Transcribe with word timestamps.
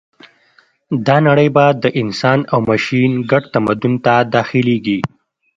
دا 1.07 1.17
نړۍ 1.27 1.49
به 1.55 1.65
د 1.83 1.85
انسان 2.01 2.39
او 2.51 2.59
ماشین 2.69 3.11
ګډ 3.31 3.43
تمدن 3.53 3.93
ته 4.05 4.13
داخلېږي 4.35 4.99